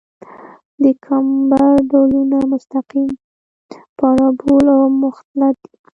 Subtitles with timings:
[0.83, 3.11] د کمبر ډولونه مستقیم،
[3.99, 5.73] پارابول او مختلط دي